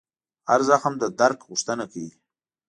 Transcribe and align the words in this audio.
هر 0.49 0.61
زخم 0.69 0.93
د 1.01 1.03
درک 1.19 1.39
غوښتنه 1.49 1.83
کوي. 1.91 2.13